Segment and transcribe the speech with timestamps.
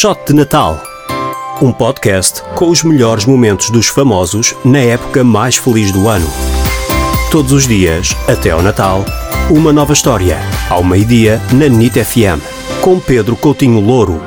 [0.00, 0.82] Shot de Natal.
[1.60, 6.26] Um podcast com os melhores momentos dos famosos na época mais feliz do ano.
[7.30, 9.04] Todos os dias, até ao Natal,
[9.50, 10.38] uma nova história.
[10.70, 12.40] Ao meio-dia, na NIT FM.
[12.80, 14.22] Com Pedro Coutinho Louro.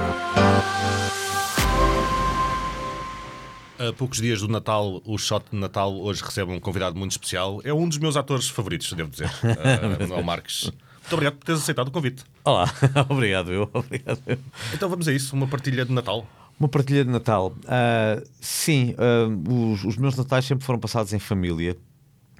[3.79, 7.61] A poucos dias do Natal, o Shot de Natal hoje recebe um convidado muito especial.
[7.63, 9.31] É um dos meus atores favoritos, devo dizer.
[9.41, 10.71] Uh, Manuel Marques.
[11.03, 12.23] Muito obrigado por teres aceitado o convite.
[12.45, 12.73] Olá,
[13.09, 14.37] obrigado eu, obrigado eu.
[14.73, 16.25] Então vamos a isso, uma partilha de Natal.
[16.57, 17.53] Uma partilha de Natal.
[17.59, 21.77] Uh, sim, uh, os, os, meus natais sempre foram passados em família,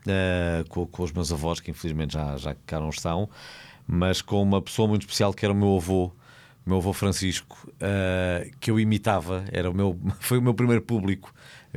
[0.08, 3.30] uh, com, com, os meus avós, que infelizmente já, já cá não estão,
[3.86, 6.12] mas com uma pessoa muito especial que era o meu avô,
[6.66, 7.70] meu avô Francisco,
[8.60, 11.34] que eu imitava, era o meu, foi o meu primeiro público.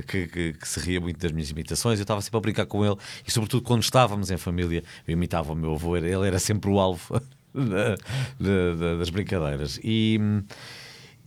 [0.06, 2.84] Que, que, que, se ria muito das minhas imitações, eu estava sempre a brincar com
[2.84, 2.96] ele,
[3.26, 6.78] e sobretudo quando estávamos em família, eu imitava o meu avô, ele era sempre o
[6.78, 7.18] alvo
[8.98, 9.80] das brincadeiras.
[9.82, 10.20] E,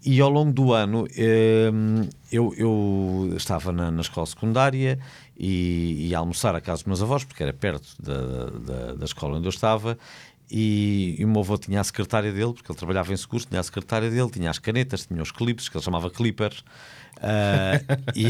[0.05, 5.00] e ao longo do ano ehm, eu, eu estava na, na escola secundária
[5.38, 9.38] e ia almoçar à casa dos meus avós, porque era perto da, da, da escola
[9.38, 9.97] onde eu estava,
[10.50, 13.59] e, e, o meu avô tinha a secretária dele, porque ele trabalhava em seguros, tinha
[13.59, 16.59] a secretária dele, tinha as canetas, tinha os clipes, que ele chamava clippers,
[17.19, 18.28] uh, e,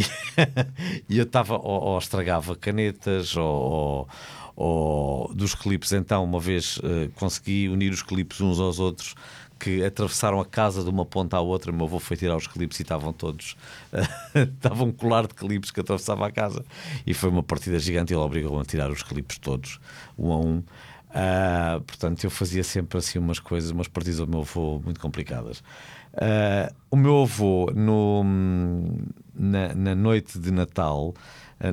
[1.08, 4.10] e, eu estava, ou, ou, estragava canetas, ou, ou,
[4.56, 9.16] ou, dos clipes, então uma vez uh, consegui unir os clipes uns aos outros,
[9.60, 11.72] que atravessaram a casa de uma ponta à outra.
[11.72, 13.58] O meu avô foi tirar os clipes e estavam todos.
[14.34, 16.64] Estava um colar de clipes que atravessava a casa.
[17.06, 18.14] E foi uma partida gigante.
[18.14, 19.80] Ele obrigou-me a tirar os clipes todos,
[20.18, 20.64] um a um.
[21.10, 25.60] Uh, portanto, eu fazia sempre assim umas coisas, umas partidas do meu avô muito complicadas.
[26.14, 28.24] Uh, o meu avô, no,
[29.34, 31.14] na, na noite de Natal,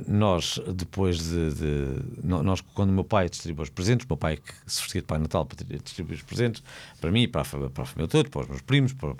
[0.08, 4.36] nós, depois de, de, Nós, quando o meu pai distribuiu os presentes, o meu pai
[4.36, 6.62] que se vestia de Pai Natal para distribuir os presentes,
[7.00, 9.14] para mim, para a, para a família toda, para os meus primos, para,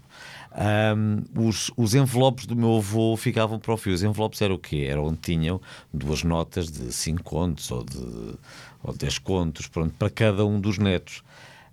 [0.97, 3.95] um, os, os envelopes do meu avô ficavam para o fio.
[3.95, 4.89] Os envelopes eram o quê?
[4.91, 5.61] Eram onde tinham
[5.95, 8.37] duas notas de 5 contos ou de
[8.83, 11.23] ou 10 contos, pronto, para cada um dos netos.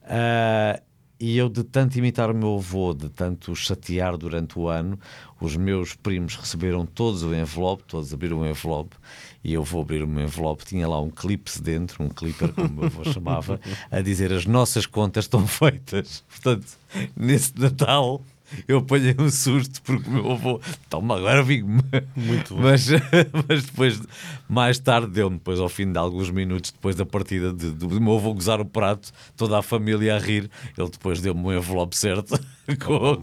[0.04, 0.82] Uh,
[1.20, 5.00] e eu, de tanto imitar o meu avô, de tanto chatear durante o ano,
[5.40, 8.96] os meus primos receberam todos o envelope, todos abriram o envelope,
[9.44, 10.66] e eu vou abrir o meu envelope.
[10.66, 13.60] Tinha lá um clipe dentro, um clipper, como o meu avô chamava,
[13.92, 16.24] a dizer as nossas contas estão feitas.
[16.30, 16.68] Portanto,
[17.16, 18.22] nesse Natal
[18.68, 21.82] eu apanhei um susto porque o meu avô, toma, agora vim-me.
[22.16, 22.62] Muito bom.
[22.62, 22.88] Mas,
[23.48, 24.02] mas depois,
[24.48, 28.16] mais tarde, deu-me, depois ao fim de alguns minutos, depois da partida de, do meu
[28.16, 32.40] avô gozar o prato, toda a família a rir, ele depois deu-me um envelope certo.
[32.88, 33.18] Oh,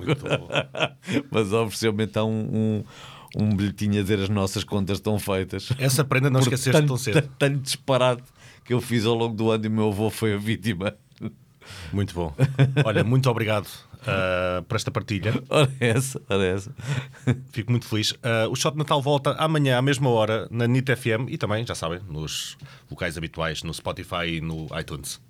[1.32, 2.84] mas ofereceu-me então um,
[3.34, 5.70] um bilhetinho a dizer as nossas contas estão feitas.
[5.78, 7.26] Essa prenda não esqueceste tão cedo.
[7.38, 8.22] Tanto disparado
[8.64, 10.94] que eu fiz ao longo do ano e o meu avô foi a vítima.
[11.92, 12.34] Muito bom.
[12.84, 13.66] Olha, muito obrigado
[14.00, 15.32] uh, para esta partilha.
[15.48, 16.74] Ora essa, ora essa.
[17.52, 18.12] Fico muito feliz.
[18.12, 21.66] Uh, o Shot de Natal volta amanhã à mesma hora na NIT FM e também,
[21.66, 22.56] já sabem, nos
[22.90, 25.20] locais habituais, no Spotify e no iTunes.